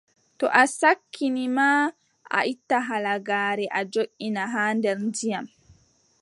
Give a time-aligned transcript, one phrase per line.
[0.37, 1.71] To o sakkini ma,
[2.37, 5.45] a itta halagaare a joʼina haa nder ndiyam.